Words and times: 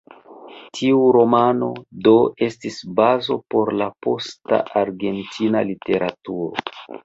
Tiu 0.77 1.03
romano, 1.17 1.67
do, 2.07 2.15
estis 2.49 2.81
bazo 3.01 3.39
por 3.55 3.73
la 3.83 3.91
posta 4.09 4.63
argentina 4.85 5.67
literaturo. 5.73 6.69